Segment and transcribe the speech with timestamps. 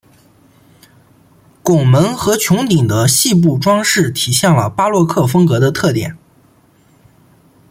[1.61, 6.17] 拱门和穹顶的细部装饰体现了巴洛克风格的特点。